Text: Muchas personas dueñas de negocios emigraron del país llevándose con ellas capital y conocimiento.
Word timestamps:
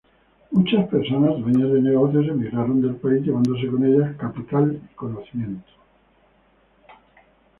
Muchas 0.49 0.87
personas 0.87 1.37
dueñas 1.41 1.73
de 1.73 1.79
negocios 1.83 2.27
emigraron 2.27 2.81
del 2.81 2.95
país 2.95 3.21
llevándose 3.23 3.67
con 3.67 3.85
ellas 3.85 4.17
capital 4.17 4.81
y 4.91 4.95
conocimiento. 4.95 5.69